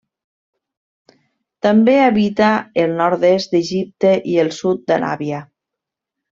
[1.67, 2.49] També habita
[2.85, 5.47] el nord-est d'Egipte i el sud d'Aràbia.